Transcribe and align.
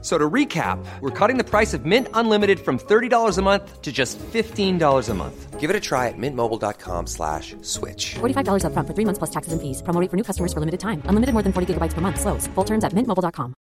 So 0.00 0.16
to 0.16 0.30
recap, 0.30 0.78
we're 1.00 1.10
cutting 1.10 1.38
the 1.38 1.44
price 1.44 1.74
of 1.74 1.84
Mint 1.84 2.06
Unlimited 2.14 2.60
from 2.60 2.78
$30 2.78 3.36
a 3.36 3.42
month 3.42 3.82
to 3.82 3.90
just 3.90 4.16
$15 4.32 5.08
a 5.08 5.14
month. 5.14 5.58
Give 5.58 5.70
it 5.70 5.74
a 5.74 5.80
try 5.80 6.06
at 6.06 6.14
mintmobile.com 6.16 7.06
slash 7.08 7.56
switch. 7.62 8.14
$45 8.20 8.62
upfront 8.62 8.86
for 8.86 8.94
three 8.94 9.04
months 9.04 9.18
plus 9.18 9.30
taxes 9.30 9.52
and 9.52 9.60
fees. 9.60 9.82
Promo 9.82 10.00
rate 10.00 10.08
for 10.08 10.16
new 10.16 10.22
customers 10.22 10.52
for 10.52 10.60
limited 10.60 10.78
time. 10.78 11.02
Unlimited 11.10 11.34
more 11.34 11.42
than 11.42 11.52
40 11.52 11.74
gigabytes 11.74 11.94
per 11.94 12.00
month. 12.00 12.20
Slows. 12.20 12.46
Full 12.54 12.64
terms 12.64 12.84
at 12.84 12.92
mintmobile.com. 12.94 13.54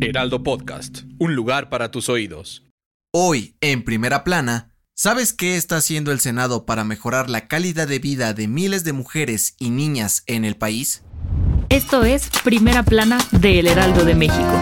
Heraldo 0.00 0.42
Podcast, 0.42 1.02
un 1.18 1.34
lugar 1.34 1.68
para 1.70 1.90
tus 1.90 2.08
oídos. 2.08 2.62
Hoy, 3.12 3.56
en 3.60 3.84
primera 3.84 4.22
plana, 4.24 4.72
¿sabes 4.94 5.32
qué 5.32 5.56
está 5.56 5.76
haciendo 5.76 6.12
el 6.12 6.20
Senado 6.20 6.66
para 6.66 6.84
mejorar 6.84 7.30
la 7.30 7.48
calidad 7.48 7.88
de 7.88 7.98
vida 7.98 8.32
de 8.32 8.46
miles 8.48 8.84
de 8.84 8.92
mujeres 8.92 9.54
y 9.58 9.70
niñas 9.70 10.22
en 10.26 10.44
el 10.44 10.56
país? 10.56 11.03
Esto 11.74 12.04
es 12.04 12.30
Primera 12.44 12.84
Plana 12.84 13.18
de 13.32 13.58
El 13.58 13.66
Heraldo 13.66 14.04
de 14.04 14.14
México. 14.14 14.60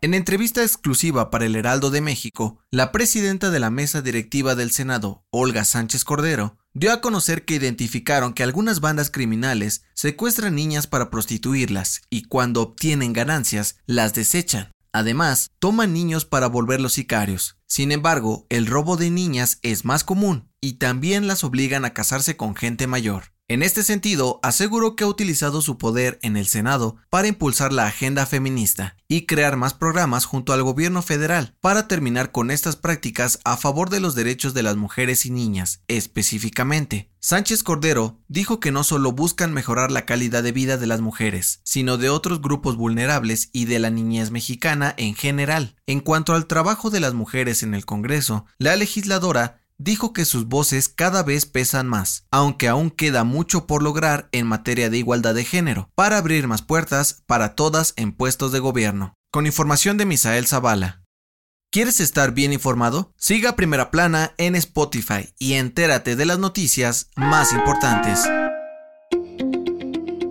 En 0.00 0.12
entrevista 0.12 0.60
exclusiva 0.60 1.30
para 1.30 1.46
El 1.46 1.54
Heraldo 1.54 1.92
de 1.92 2.00
México, 2.00 2.58
la 2.72 2.90
presidenta 2.90 3.52
de 3.52 3.60
la 3.60 3.70
mesa 3.70 4.02
directiva 4.02 4.56
del 4.56 4.72
Senado, 4.72 5.24
Olga 5.30 5.64
Sánchez 5.64 6.02
Cordero, 6.02 6.58
dio 6.72 6.92
a 6.92 7.00
conocer 7.00 7.44
que 7.44 7.54
identificaron 7.54 8.34
que 8.34 8.42
algunas 8.42 8.80
bandas 8.80 9.08
criminales 9.08 9.84
secuestran 9.94 10.56
niñas 10.56 10.88
para 10.88 11.10
prostituirlas 11.10 12.02
y 12.10 12.24
cuando 12.24 12.60
obtienen 12.60 13.12
ganancias 13.12 13.76
las 13.86 14.14
desechan. 14.14 14.73
Además, 14.94 15.50
toman 15.58 15.92
niños 15.92 16.24
para 16.24 16.46
volverlos 16.46 16.92
sicarios. 16.92 17.58
Sin 17.66 17.90
embargo, 17.90 18.46
el 18.48 18.66
robo 18.68 18.96
de 18.96 19.10
niñas 19.10 19.58
es 19.62 19.84
más 19.84 20.04
común 20.04 20.52
y 20.60 20.74
también 20.74 21.26
las 21.26 21.42
obligan 21.42 21.84
a 21.84 21.92
casarse 21.92 22.36
con 22.36 22.54
gente 22.54 22.86
mayor. 22.86 23.33
En 23.46 23.62
este 23.62 23.82
sentido, 23.82 24.40
aseguró 24.42 24.96
que 24.96 25.04
ha 25.04 25.06
utilizado 25.06 25.60
su 25.60 25.76
poder 25.76 26.18
en 26.22 26.38
el 26.38 26.46
Senado 26.46 26.96
para 27.10 27.28
impulsar 27.28 27.74
la 27.74 27.86
agenda 27.86 28.24
feminista 28.24 28.96
y 29.06 29.26
crear 29.26 29.58
más 29.58 29.74
programas 29.74 30.24
junto 30.24 30.54
al 30.54 30.62
gobierno 30.62 31.02
federal 31.02 31.54
para 31.60 31.86
terminar 31.86 32.32
con 32.32 32.50
estas 32.50 32.76
prácticas 32.76 33.40
a 33.44 33.58
favor 33.58 33.90
de 33.90 34.00
los 34.00 34.14
derechos 34.14 34.54
de 34.54 34.62
las 34.62 34.76
mujeres 34.76 35.26
y 35.26 35.30
niñas, 35.30 35.82
específicamente. 35.88 37.10
Sánchez 37.20 37.62
Cordero 37.62 38.18
dijo 38.28 38.60
que 38.60 38.72
no 38.72 38.82
solo 38.82 39.12
buscan 39.12 39.52
mejorar 39.52 39.90
la 39.90 40.06
calidad 40.06 40.42
de 40.42 40.52
vida 40.52 40.78
de 40.78 40.86
las 40.86 41.02
mujeres, 41.02 41.60
sino 41.64 41.98
de 41.98 42.08
otros 42.08 42.40
grupos 42.40 42.76
vulnerables 42.76 43.50
y 43.52 43.66
de 43.66 43.78
la 43.78 43.90
niñez 43.90 44.30
mexicana 44.30 44.94
en 44.96 45.14
general. 45.14 45.76
En 45.86 46.00
cuanto 46.00 46.34
al 46.34 46.46
trabajo 46.46 46.88
de 46.88 47.00
las 47.00 47.12
mujeres 47.12 47.62
en 47.62 47.74
el 47.74 47.84
Congreso, 47.84 48.46
la 48.58 48.74
legisladora 48.76 49.60
dijo 49.78 50.12
que 50.12 50.24
sus 50.24 50.46
voces 50.46 50.88
cada 50.88 51.22
vez 51.22 51.46
pesan 51.46 51.88
más, 51.88 52.26
aunque 52.30 52.68
aún 52.68 52.90
queda 52.90 53.24
mucho 53.24 53.66
por 53.66 53.82
lograr 53.82 54.28
en 54.32 54.46
materia 54.46 54.90
de 54.90 54.98
igualdad 54.98 55.34
de 55.34 55.44
género, 55.44 55.90
para 55.94 56.18
abrir 56.18 56.46
más 56.48 56.62
puertas 56.62 57.22
para 57.26 57.54
todas 57.54 57.94
en 57.96 58.12
puestos 58.12 58.52
de 58.52 58.60
gobierno. 58.60 59.14
Con 59.32 59.46
información 59.46 59.96
de 59.96 60.06
Misael 60.06 60.46
Zavala. 60.46 61.02
¿Quieres 61.70 61.98
estar 61.98 62.32
bien 62.32 62.52
informado? 62.52 63.12
Siga 63.16 63.56
Primera 63.56 63.90
Plana 63.90 64.32
en 64.38 64.54
Spotify 64.54 65.34
y 65.40 65.54
entérate 65.54 66.14
de 66.14 66.24
las 66.24 66.38
noticias 66.38 67.10
más 67.16 67.52
importantes. 67.52 68.20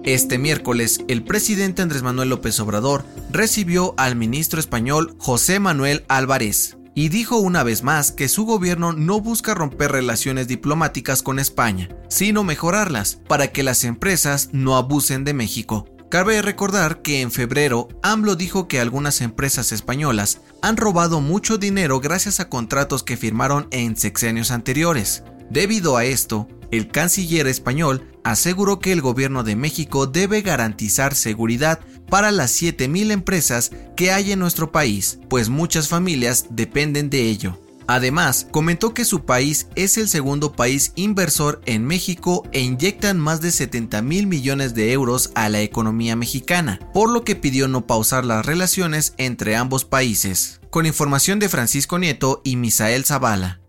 Este 0.06 0.38
miércoles, 0.38 1.00
el 1.08 1.24
presidente 1.24 1.82
Andrés 1.82 2.02
Manuel 2.02 2.30
López 2.30 2.60
Obrador 2.60 3.06
recibió 3.32 3.94
al 3.98 4.16
ministro 4.16 4.60
español 4.60 5.16
José 5.18 5.60
Manuel 5.60 6.06
Álvarez, 6.08 6.78
y 6.96 7.10
dijo 7.10 7.38
una 7.38 7.64
vez 7.64 7.84
más 7.84 8.12
que 8.12 8.28
su 8.28 8.46
gobierno 8.46 8.94
no 8.94 9.20
busca 9.20 9.54
romper 9.54 9.92
relaciones 9.92 10.48
diplomáticas 10.48 11.24
con 11.24 11.40
España, 11.40 11.90
sino 12.08 12.44
mejorarlas 12.44 13.20
para 13.28 13.48
que 13.48 13.64
las 13.64 13.84
empresas 13.84 14.50
no 14.52 14.78
abusen 14.78 15.24
de 15.24 15.34
México. 15.34 15.86
Cabe 16.10 16.44
recordar 16.44 17.02
que 17.02 17.22
en 17.22 17.32
febrero 17.32 17.88
AMLO 18.04 18.36
dijo 18.36 18.68
que 18.68 18.80
algunas 18.80 19.22
empresas 19.22 19.72
españolas 19.72 20.42
han 20.62 20.78
robado 20.78 21.22
mucho 21.22 21.58
dinero 21.58 22.00
gracias 22.00 22.40
a 22.40 22.50
contratos 22.50 23.02
que 23.02 23.18
firmaron 23.18 23.68
en 23.72 23.98
sexenios 23.98 24.52
anteriores. 24.52 25.24
Debido 25.50 25.98
a 25.98 26.06
esto, 26.06 26.48
el 26.70 26.88
canciller 26.88 27.48
español 27.48 28.12
aseguró 28.24 28.80
que 28.80 28.92
el 28.92 29.02
gobierno 29.02 29.44
de 29.44 29.56
México 29.56 30.06
debe 30.06 30.42
garantizar 30.44 31.16
seguridad 31.16 31.80
para 32.14 32.32
las 32.32 32.62
7.000 32.62 33.10
empresas 33.10 33.72
que 33.96 34.12
hay 34.12 34.34
en 34.34 34.38
nuestro 34.38 34.72
país, 34.72 35.18
pues 35.32 35.50
muchas 35.50 35.88
familias 35.88 36.46
dependen 36.52 37.10
de 37.10 37.24
ello. 37.24 37.60
Además, 37.88 38.46
comentó 38.52 38.94
que 38.94 39.04
su 39.04 39.26
país 39.26 39.66
es 39.74 39.98
el 39.98 40.08
segundo 40.08 40.52
país 40.52 40.92
inversor 40.96 41.60
en 41.66 41.88
México 41.88 42.48
e 42.52 42.62
inyectan 42.62 43.20
más 43.20 43.42
de 43.42 43.50
70 43.50 44.04
mil 44.04 44.28
millones 44.28 44.76
de 44.76 44.92
euros 44.92 45.32
a 45.34 45.50
la 45.50 45.62
economía 45.62 46.16
mexicana, 46.16 46.80
por 46.94 47.10
lo 47.10 47.24
que 47.24 47.36
pidió 47.36 47.68
no 47.68 47.88
pausar 47.88 48.26
las 48.26 48.46
relaciones 48.46 49.16
entre 49.18 49.56
ambos 49.56 49.84
países. 49.84 50.62
Con 50.70 50.86
información 50.86 51.40
de 51.40 51.50
Francisco 51.50 51.98
Nieto 51.98 52.42
y 52.44 52.58
Misael 52.58 53.06
Zavala. 53.06 53.63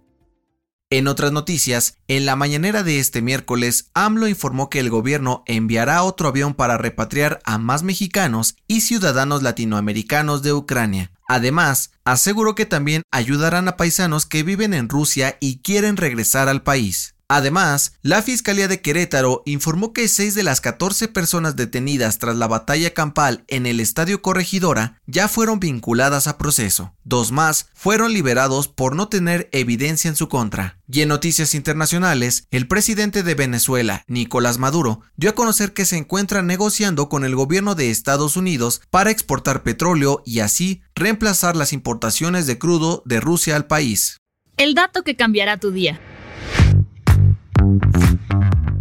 En 0.91 1.09
otras 1.09 1.33
noticias, 1.33 1.97
en 2.09 2.27
la 2.27 2.37
mañanera 2.37 2.83
de 2.83 2.99
este 2.99 3.22
miércoles, 3.22 3.91
AMLO 3.95 4.28
informó 4.28 4.69
que 4.69 4.81
el 4.81 4.91
gobierno 4.91 5.43
enviará 5.47 6.03
otro 6.03 6.28
avión 6.28 6.55
para 6.55 6.78
repatriar 6.78 7.41
a 7.45 7.59
más 7.59 7.83
mexicanos 7.83 8.56
y 8.69 8.83
ciudadanos 8.83 9.43
latinoamericanos 9.43 10.43
de 10.43 10.53
Ucrania. 10.53 11.11
Además, 11.27 11.91
aseguró 12.05 12.55
que 12.55 12.67
también 12.67 13.03
ayudarán 13.11 13.67
a 13.67 13.77
paisanos 13.77 14.27
que 14.27 14.43
viven 14.43 14.75
en 14.75 14.89
Rusia 14.89 15.39
y 15.41 15.59
quieren 15.59 15.97
regresar 15.97 16.49
al 16.49 16.62
país. 16.62 17.14
Además, 17.29 17.95
la 18.03 18.21
Fiscalía 18.21 18.69
de 18.69 18.83
Querétaro 18.83 19.43
informó 19.47 19.95
que 19.95 20.09
6 20.09 20.35
de 20.35 20.43
las 20.43 20.61
14 20.61 21.09
personas 21.09 21.57
detenidas 21.57 22.19
tras 22.19 22.37
la 22.37 22.47
batalla 22.47 22.93
campal 22.93 23.45
en 23.49 23.65
el 23.65 23.81
Estadio 23.81 24.21
Corregidora 24.21 25.01
ya 25.07 25.27
fueron 25.27 25.59
vinculadas 25.59 26.27
a 26.27 26.37
proceso. 26.37 26.95
Dos 27.03 27.33
más 27.33 27.71
fueron 27.73 28.12
liberados 28.12 28.69
por 28.69 28.95
no 28.95 29.09
tener 29.09 29.49
evidencia 29.53 30.09
en 30.09 30.17
su 30.17 30.29
contra. 30.29 30.79
Y 30.87 31.01
en 31.01 31.09
noticias 31.09 31.55
internacionales, 31.55 32.47
el 32.51 32.69
presidente 32.69 33.23
de 33.23 33.35
Venezuela, 33.35 34.05
Nicolás 34.06 34.59
Maduro, 34.59 35.01
dio 35.17 35.31
a 35.31 35.35
conocer 35.35 35.73
que 35.73 35.87
se 35.87 35.97
encuentra 35.97 36.43
negociando 36.43 37.09
con 37.09 37.25
el 37.25 37.35
gobierno 37.35 37.75
de 37.75 37.91
Estados 37.91 38.37
Unidos 38.37 38.83
para 38.91 39.11
exportar 39.11 39.62
petróleo 39.62 40.23
y 40.27 40.41
así 40.41 40.83
reemplazar 40.95 41.56
las 41.56 41.73
importaciones 41.73 42.47
de 42.47 42.59
crudo 42.59 43.03
de 43.06 43.21
Rusia 43.21 43.56
al 43.56 43.67
país. 43.67 44.19
El 44.59 44.75
dato 44.75 45.03
que 45.03 45.17
cambiará 45.17 45.56
tu 45.56 45.71
día. 45.71 45.99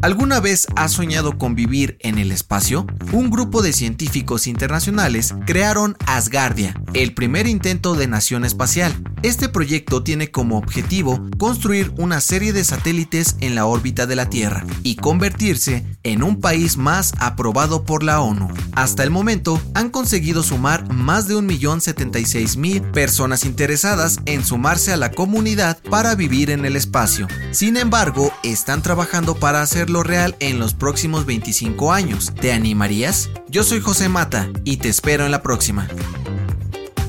¿Alguna 0.03 0.41
vez 0.41 0.68
has 0.75 0.91
soñado 0.91 1.38
con 1.38 1.56
vivir 1.56 1.96
en 2.02 2.18
el 2.18 2.34
espacio? 2.34 2.86
Un 3.14 3.30
grupo 3.30 3.62
de 3.62 3.72
científicos 3.72 4.47
internacionales 4.47 5.34
crearon 5.46 5.96
Asgardia, 6.06 6.75
el 6.94 7.14
primer 7.14 7.48
intento 7.48 7.96
de 7.96 8.08
nación 8.08 8.46
espacial. 8.46 8.94
Este 9.24 9.50
proyecto 9.50 10.04
tiene 10.04 10.31
como 10.31 10.58
objetivo 10.58 11.26
construir 11.38 11.94
una 11.98 12.22
serie 12.22 12.54
de 12.54 12.64
satélites 12.64 13.38
en 13.40 13.56
la 13.56 13.66
órbita 13.66 14.06
de 14.06 14.16
la 14.16 14.30
Tierra 14.30 14.66
y 14.84 14.98
convertirse 14.98 15.86
en 16.04 16.24
un 16.24 16.40
país 16.40 16.78
más 16.78 17.14
aprobado 17.20 17.84
por 17.84 18.04
la 18.04 18.22
ONU. 18.22 18.50
Hasta 18.74 19.04
el 19.04 19.09
momento 19.09 19.62
han 19.74 19.90
conseguido 19.90 20.44
sumar 20.44 20.92
más 20.94 21.28
de 21.28 21.36
1.076.000 21.36 22.92
personas 22.92 23.46
interesadas 23.46 24.20
en 24.25 24.44
sumarse 24.44 24.92
a 24.92 24.98
la 24.98 25.12
comunidad 25.12 25.80
para 25.90 26.16
vivir 26.16 26.50
en 26.52 26.66
el 26.66 26.75
espacio. 26.75 27.28
Sin 27.52 27.78
embargo, 27.78 28.31
están 28.44 28.81
trabajando 28.81 29.36
para 29.36 29.62
hacerlo 29.62 30.04
real 30.04 30.36
en 30.40 30.60
los 30.60 30.74
próximos 30.74 31.25
25 31.25 31.94
años. 31.94 32.34
¿Te 32.40 32.51
animarías? 32.51 33.30
Yo 33.48 33.63
soy 33.63 33.80
José 33.80 34.10
Mata 34.10 34.50
y 34.63 34.78
te 34.78 34.90
espero 34.90 35.25
en 35.25 35.31
la 35.31 35.42
próxima. 35.42 35.88